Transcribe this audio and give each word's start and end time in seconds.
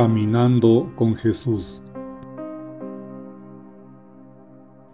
Caminando 0.00 0.92
con 0.94 1.16
Jesús. 1.16 1.82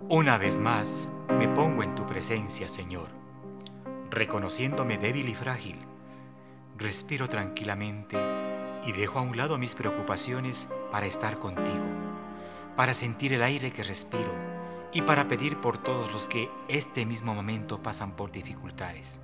Una 0.09 0.39
vez 0.39 0.59
más 0.59 1.11
me 1.39 1.47
pongo 1.47 1.83
en 1.83 1.95
tu 1.95 2.07
presencia, 2.07 2.69
Señor, 2.69 3.09
reconociéndome 4.11 4.97
débil 4.97 5.29
y 5.29 5.35
frágil. 5.35 5.77
Respiro 6.79 7.29
tranquilamente 7.29 8.17
y 8.87 8.93
dejo 8.93 9.19
a 9.19 9.23
un 9.23 9.37
lado 9.37 9.59
mis 9.59 9.75
preocupaciones 9.75 10.71
para 10.91 11.05
estar 11.05 11.39
contigo, 11.39 11.85
para 12.75 12.95
sentir 12.95 13.35
el 13.35 13.43
aire 13.43 13.73
que 13.73 13.85
respiro 13.85 14.33
y 14.95 15.03
para 15.03 15.29
pedir 15.29 15.61
por 15.61 15.77
todos 15.77 16.11
los 16.15 16.29
que 16.29 16.49
este 16.69 17.05
mismo 17.05 17.35
momento 17.35 17.83
pasan 17.83 18.17
por 18.17 18.33
dificultades. 18.33 19.21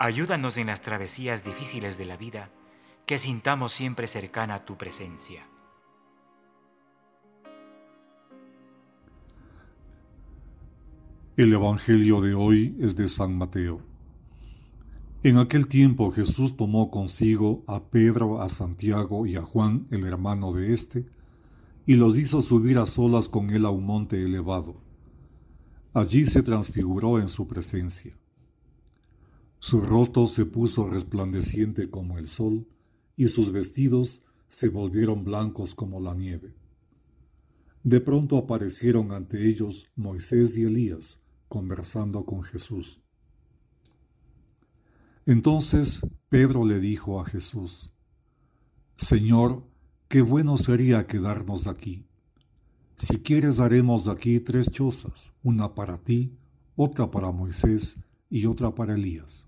Ayúdanos 0.00 0.56
en 0.56 0.66
las 0.66 0.80
travesías 0.80 1.44
difíciles 1.44 1.98
de 1.98 2.06
la 2.06 2.16
vida 2.16 2.50
que 3.06 3.18
sintamos 3.18 3.70
siempre 3.70 4.08
cercana 4.08 4.64
tu 4.64 4.76
presencia. 4.76 5.46
El 11.36 11.52
Evangelio 11.52 12.20
de 12.20 12.34
hoy 12.34 12.76
es 12.80 12.96
de 12.96 13.06
San 13.06 13.38
Mateo. 13.38 13.80
En 15.22 15.38
aquel 15.38 15.68
tiempo 15.68 16.10
Jesús 16.10 16.56
tomó 16.56 16.90
consigo 16.90 17.62
a 17.68 17.84
Pedro, 17.84 18.42
a 18.42 18.48
Santiago 18.48 19.24
y 19.24 19.36
a 19.36 19.42
Juan, 19.42 19.86
el 19.92 20.04
hermano 20.04 20.52
de 20.52 20.72
éste, 20.72 21.06
y 21.86 21.94
los 21.94 22.18
hizo 22.18 22.40
subir 22.40 22.76
a 22.78 22.86
solas 22.86 23.28
con 23.28 23.50
él 23.50 23.66
a 23.66 23.70
un 23.70 23.86
monte 23.86 24.20
elevado. 24.20 24.80
Allí 25.94 26.24
se 26.24 26.42
transfiguró 26.42 27.20
en 27.20 27.28
su 27.28 27.46
presencia. 27.46 28.18
Su 29.60 29.80
rostro 29.80 30.26
se 30.26 30.44
puso 30.44 30.88
resplandeciente 30.88 31.88
como 31.88 32.18
el 32.18 32.26
sol, 32.26 32.66
y 33.16 33.28
sus 33.28 33.50
vestidos 33.50 34.22
se 34.46 34.68
volvieron 34.68 35.24
blancos 35.24 35.74
como 35.74 36.00
la 36.00 36.14
nieve. 36.14 36.54
De 37.82 38.00
pronto 38.00 38.36
aparecieron 38.36 39.12
ante 39.12 39.48
ellos 39.48 39.86
Moisés 39.96 40.56
y 40.56 40.64
Elías 40.64 41.20
conversando 41.48 42.24
con 42.24 42.42
Jesús. 42.42 43.00
Entonces 45.24 46.06
Pedro 46.28 46.64
le 46.64 46.78
dijo 46.78 47.20
a 47.20 47.24
Jesús, 47.24 47.90
Señor, 48.96 49.64
qué 50.08 50.22
bueno 50.22 50.58
sería 50.58 51.06
quedarnos 51.06 51.66
aquí. 51.66 52.06
Si 52.96 53.18
quieres 53.20 53.60
haremos 53.60 54.08
aquí 54.08 54.40
tres 54.40 54.70
chozas, 54.70 55.34
una 55.42 55.74
para 55.74 55.98
ti, 55.98 56.36
otra 56.76 57.10
para 57.10 57.30
Moisés 57.30 57.98
y 58.30 58.46
otra 58.46 58.74
para 58.74 58.94
Elías. 58.94 59.45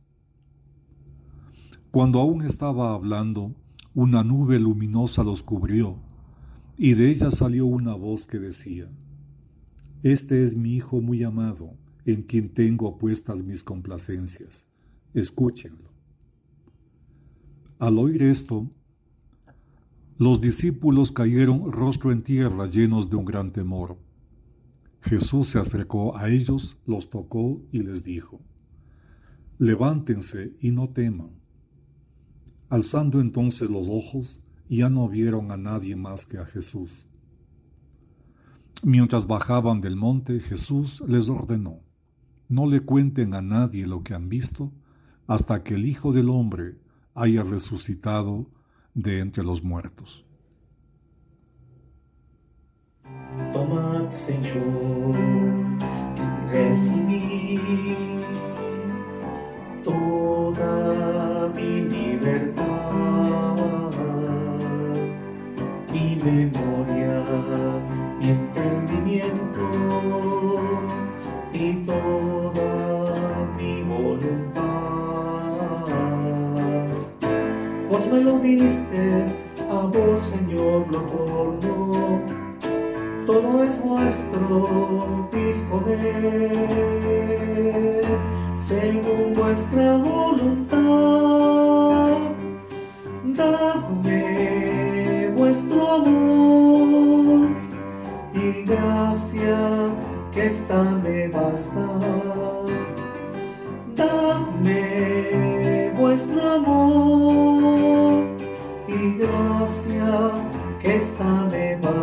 Cuando 1.90 2.20
aún 2.20 2.42
estaba 2.42 2.92
hablando, 2.92 3.54
una 3.94 4.22
nube 4.22 4.58
luminosa 4.60 5.24
los 5.24 5.42
cubrió, 5.42 5.96
y 6.76 6.92
de 6.92 7.10
ella 7.10 7.30
salió 7.30 7.64
una 7.64 7.94
voz 7.94 8.26
que 8.26 8.38
decía, 8.38 8.88
Este 10.02 10.44
es 10.44 10.54
mi 10.54 10.74
Hijo 10.74 11.00
muy 11.00 11.22
amado, 11.22 11.72
en 12.04 12.22
quien 12.22 12.50
tengo 12.50 12.98
puestas 12.98 13.42
mis 13.42 13.64
complacencias. 13.64 14.66
Escúchenlo. 15.14 15.90
Al 17.78 17.98
oír 17.98 18.22
esto, 18.22 18.70
los 20.18 20.42
discípulos 20.42 21.10
cayeron 21.10 21.72
rostro 21.72 22.12
en 22.12 22.22
tierra 22.22 22.66
llenos 22.66 23.08
de 23.08 23.16
un 23.16 23.24
gran 23.24 23.50
temor. 23.52 23.96
Jesús 25.00 25.48
se 25.48 25.58
acercó 25.58 26.18
a 26.18 26.28
ellos, 26.28 26.76
los 26.86 27.08
tocó 27.08 27.62
y 27.72 27.82
les 27.82 28.04
dijo, 28.04 28.40
Levántense 29.58 30.54
y 30.60 30.70
no 30.70 30.90
teman. 30.90 31.37
Alzando 32.68 33.20
entonces 33.20 33.70
los 33.70 33.88
ojos, 33.88 34.40
ya 34.68 34.90
no 34.90 35.08
vieron 35.08 35.50
a 35.50 35.56
nadie 35.56 35.96
más 35.96 36.26
que 36.26 36.38
a 36.38 36.44
Jesús. 36.44 37.06
Mientras 38.82 39.26
bajaban 39.26 39.80
del 39.80 39.96
monte, 39.96 40.38
Jesús 40.40 41.02
les 41.06 41.28
ordenó, 41.28 41.80
no 42.48 42.66
le 42.66 42.80
cuenten 42.80 43.34
a 43.34 43.42
nadie 43.42 43.86
lo 43.86 44.02
que 44.02 44.14
han 44.14 44.28
visto 44.28 44.72
hasta 45.26 45.62
que 45.62 45.74
el 45.74 45.86
Hijo 45.86 46.12
del 46.12 46.30
Hombre 46.30 46.78
haya 47.14 47.42
resucitado 47.42 48.50
de 48.94 49.20
entre 49.20 49.42
los 49.44 49.62
muertos. 49.62 50.24
Tomad, 53.52 54.10
Señor, 54.10 55.16
y 56.16 56.50
recibid 56.50 58.07
y 71.52 71.74
toda 71.84 73.46
mi 73.56 73.82
voluntad. 73.82 74.68
Vos 77.90 78.06
me 78.12 78.20
lo 78.20 78.38
diste, 78.38 79.24
a 79.70 79.86
vos, 79.86 80.20
Señor, 80.20 80.86
lo 80.90 81.00
torno. 81.00 82.20
Todo 83.26 83.64
es 83.64 83.82
vuestro 83.82 85.28
disponer 85.32 86.44
según 88.56 89.34
vuestra 89.34 89.96
voluntad. 89.96 90.78
Dadme 93.24 95.32
vuestro 95.36 95.92
amor 95.92 97.48
y 98.34 98.64
gracia 98.64 99.77
que 100.38 100.46
esta 100.46 100.82
me 100.84 101.28
basta. 101.28 101.84
Dadme 103.96 105.90
vuestro 105.98 106.48
amor 106.48 108.24
y 108.86 109.18
gracia 109.18 110.30
que 110.80 110.96
esta 110.96 111.44
me 111.46 111.76
basta. 111.76 111.98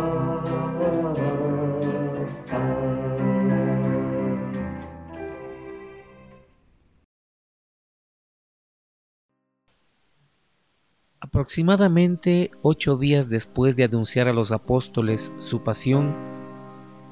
Aproximadamente 11.20 12.50
ocho 12.60 12.98
días 12.98 13.30
después 13.30 13.76
de 13.76 13.84
anunciar 13.84 14.28
a 14.28 14.34
los 14.34 14.52
apóstoles 14.52 15.32
su 15.38 15.62
pasión, 15.64 16.14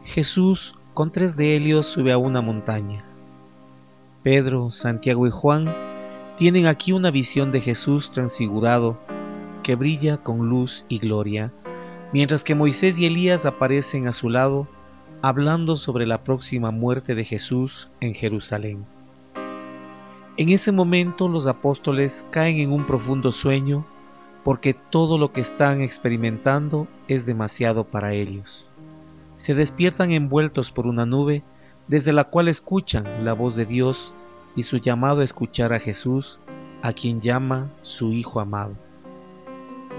Jesús 0.04 0.76
con 0.94 1.10
tres 1.10 1.36
de 1.36 1.56
ellos 1.56 1.86
sube 1.86 2.12
a 2.12 2.18
una 2.18 2.40
montaña. 2.40 3.04
Pedro, 4.22 4.70
Santiago 4.70 5.26
y 5.26 5.30
Juan 5.30 5.74
tienen 6.36 6.66
aquí 6.66 6.92
una 6.92 7.10
visión 7.10 7.50
de 7.50 7.60
Jesús 7.60 8.12
transfigurado 8.12 8.96
que 9.64 9.74
brilla 9.74 10.18
con 10.18 10.48
luz 10.48 10.84
y 10.88 10.98
gloria, 10.98 11.52
mientras 12.12 12.44
que 12.44 12.54
Moisés 12.54 12.96
y 12.98 13.06
Elías 13.06 13.44
aparecen 13.44 14.06
a 14.06 14.12
su 14.12 14.30
lado 14.30 14.68
hablando 15.20 15.76
sobre 15.76 16.06
la 16.06 16.22
próxima 16.22 16.70
muerte 16.70 17.16
de 17.16 17.24
Jesús 17.24 17.90
en 18.00 18.14
Jerusalén. 18.14 18.84
En 20.36 20.48
ese 20.48 20.70
momento 20.70 21.28
los 21.28 21.48
apóstoles 21.48 22.24
caen 22.30 22.58
en 22.58 22.72
un 22.72 22.86
profundo 22.86 23.32
sueño 23.32 23.84
porque 24.44 24.74
todo 24.74 25.18
lo 25.18 25.32
que 25.32 25.40
están 25.40 25.80
experimentando 25.80 26.86
es 27.08 27.26
demasiado 27.26 27.84
para 27.84 28.12
ellos. 28.12 28.68
Se 29.36 29.54
despiertan 29.54 30.10
envueltos 30.12 30.70
por 30.70 30.86
una 30.86 31.06
nube 31.06 31.42
desde 31.88 32.12
la 32.12 32.24
cual 32.24 32.48
escuchan 32.48 33.24
la 33.24 33.32
voz 33.32 33.56
de 33.56 33.66
Dios 33.66 34.14
y 34.56 34.62
su 34.62 34.78
llamado 34.78 35.20
a 35.20 35.24
escuchar 35.24 35.72
a 35.72 35.80
Jesús, 35.80 36.40
a 36.82 36.92
quien 36.92 37.20
llama 37.20 37.70
su 37.82 38.12
Hijo 38.12 38.40
amado. 38.40 38.74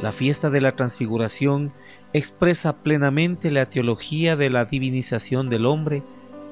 La 0.01 0.12
fiesta 0.12 0.50
de 0.50 0.62
la 0.62 0.75
transfiguración 0.75 1.72
expresa 2.14 2.78
plenamente 2.78 3.52
la 3.52 3.66
teología 3.67 4.35
de 4.35 4.49
la 4.49 4.66
divinización 4.66 5.49
del 5.49 5.66
hombre 5.66 6.03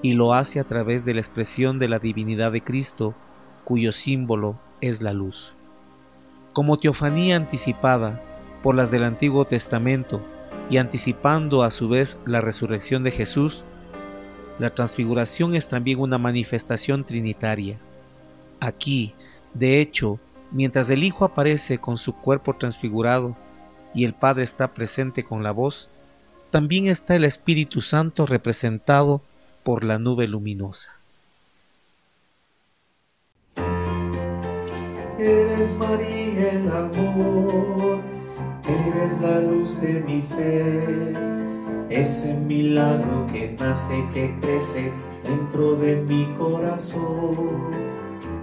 y 0.01 0.13
lo 0.13 0.33
hace 0.33 0.59
a 0.59 0.65
través 0.65 1.05
de 1.05 1.13
la 1.13 1.21
expresión 1.21 1.79
de 1.79 1.87
la 1.87 1.99
divinidad 1.99 2.51
de 2.51 2.61
Cristo, 2.61 3.15
cuyo 3.63 3.91
símbolo 3.91 4.59
es 4.81 5.01
la 5.01 5.13
luz 5.13 5.55
como 6.53 6.77
teofanía 6.77 7.35
anticipada 7.35 8.21
por 8.61 8.75
las 8.75 8.91
del 8.91 9.03
Antiguo 9.03 9.45
Testamento 9.45 10.21
y 10.73 10.77
anticipando 10.77 11.61
a 11.61 11.69
su 11.69 11.87
vez 11.87 12.17
la 12.25 12.41
resurrección 12.41 13.03
de 13.03 13.11
Jesús, 13.11 13.63
la 14.57 14.73
transfiguración 14.73 15.53
es 15.53 15.67
también 15.67 15.99
una 15.99 16.17
manifestación 16.17 17.03
trinitaria. 17.03 17.77
Aquí, 18.59 19.13
de 19.53 19.81
hecho, 19.81 20.19
mientras 20.49 20.89
el 20.89 21.03
Hijo 21.03 21.25
aparece 21.25 21.77
con 21.77 21.99
su 21.99 22.15
cuerpo 22.15 22.55
transfigurado 22.55 23.37
y 23.93 24.03
el 24.05 24.15
Padre 24.15 24.41
está 24.41 24.73
presente 24.73 25.23
con 25.23 25.43
la 25.43 25.51
voz, 25.51 25.91
también 26.49 26.87
está 26.87 27.15
el 27.15 27.25
Espíritu 27.25 27.81
Santo 27.81 28.25
representado 28.25 29.21
por 29.61 29.83
la 29.83 29.99
nube 29.99 30.27
luminosa. 30.27 30.97
María 35.77 36.51
el 36.51 36.71
amor 36.71 38.12
eres 38.67 39.19
la 39.21 39.39
luz 39.39 39.79
de 39.81 40.01
mi 40.01 40.21
fe, 40.21 41.13
ese 41.89 42.33
milagro 42.33 43.25
que 43.31 43.55
nace, 43.59 44.03
que 44.13 44.35
crece 44.39 44.91
dentro 45.23 45.75
de 45.75 45.95
mi 45.97 46.25
corazón. 46.37 47.71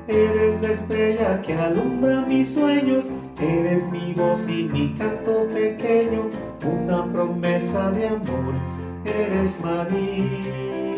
Eres 0.06 0.60
la 0.60 0.72
estrella 0.72 1.40
que 1.42 1.54
alumbra 1.54 2.26
mis 2.26 2.54
sueños, 2.54 3.10
eres 3.40 3.90
mi 3.90 4.12
voz 4.12 4.48
y 4.48 4.64
mi 4.64 4.94
canto 4.94 5.46
pequeño, 5.54 6.30
una 6.64 7.10
promesa 7.12 7.90
de 7.92 8.08
amor, 8.08 8.54
eres 9.04 9.60
María. 9.62 10.90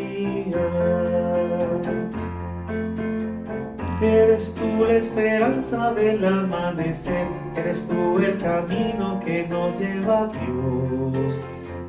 Eres 4.02 4.54
tú 4.56 4.84
la 4.84 4.94
esperanza 4.94 5.94
del 5.94 6.24
amanecer, 6.24 7.28
eres 7.54 7.86
tú 7.86 8.18
el 8.18 8.36
camino 8.36 9.20
que 9.24 9.46
nos 9.46 9.78
lleva 9.78 10.22
a 10.22 10.26
Dios, 10.26 11.40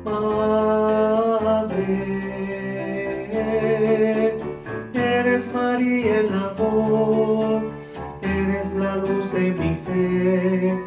Madre. 0.04 1.74
Eres 4.94 5.52
María 5.52 6.20
el 6.20 6.32
amor, 6.32 7.62
eres 8.22 8.74
la 8.74 8.94
luz 8.98 9.32
de 9.32 9.50
mi 9.50 9.74
fe, 9.74 10.78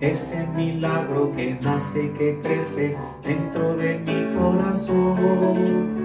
ese 0.00 0.46
milagro 0.56 1.30
que 1.32 1.58
nace 1.60 2.04
y 2.04 2.08
que 2.16 2.38
crece 2.38 2.96
dentro 3.22 3.76
de 3.76 3.98
mi 3.98 4.34
corazón. 4.34 6.01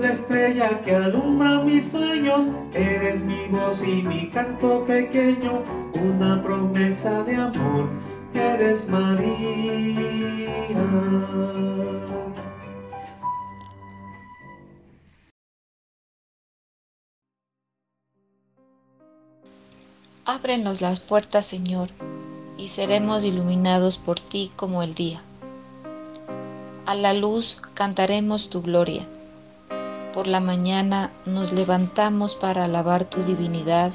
La 0.00 0.10
estrella 0.10 0.80
que 0.80 0.94
alumbra 0.94 1.62
mis 1.62 1.92
sueños, 1.92 2.48
eres 2.72 3.24
mi 3.24 3.46
voz 3.46 3.82
y 3.86 4.02
mi 4.02 4.28
canto 4.28 4.84
pequeño, 4.84 5.62
una 5.94 6.42
promesa 6.42 7.22
de 7.22 7.36
amor, 7.36 7.88
eres 8.34 8.88
María. 8.88 9.14
Ábrenos 20.24 20.80
las 20.80 21.00
puertas, 21.00 21.46
Señor, 21.46 21.88
y 22.58 22.68
seremos 22.68 23.24
iluminados 23.24 23.96
por 23.96 24.18
ti 24.18 24.50
como 24.56 24.82
el 24.82 24.94
día. 24.94 25.22
A 26.84 26.94
la 26.94 27.14
luz 27.14 27.58
cantaremos 27.74 28.50
tu 28.50 28.60
gloria 28.60 29.06
por 30.14 30.28
la 30.28 30.38
mañana 30.38 31.10
nos 31.26 31.52
levantamos 31.52 32.36
para 32.36 32.66
alabar 32.66 33.04
tu 33.04 33.24
divinidad 33.24 33.92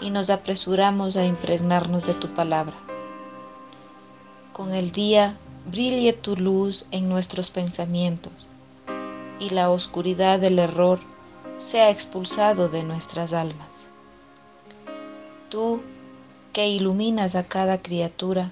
y 0.00 0.10
nos 0.10 0.28
apresuramos 0.28 1.16
a 1.16 1.24
impregnarnos 1.24 2.04
de 2.04 2.14
tu 2.14 2.26
palabra. 2.34 2.74
Con 4.52 4.74
el 4.74 4.90
día 4.90 5.36
brille 5.70 6.14
tu 6.14 6.36
luz 6.36 6.84
en 6.90 7.08
nuestros 7.08 7.50
pensamientos 7.50 8.32
y 9.38 9.50
la 9.50 9.70
oscuridad 9.70 10.40
del 10.40 10.58
error 10.58 10.98
sea 11.58 11.90
expulsado 11.90 12.68
de 12.68 12.82
nuestras 12.82 13.32
almas. 13.32 13.86
Tú 15.48 15.80
que 16.52 16.70
iluminas 16.70 17.36
a 17.36 17.44
cada 17.44 17.80
criatura, 17.80 18.50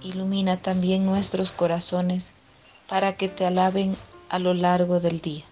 ilumina 0.00 0.56
también 0.56 1.04
nuestros 1.04 1.52
corazones 1.52 2.32
para 2.88 3.18
que 3.18 3.28
te 3.28 3.44
alaben 3.44 3.98
a 4.30 4.38
lo 4.38 4.54
largo 4.54 4.98
del 4.98 5.20
día. 5.20 5.44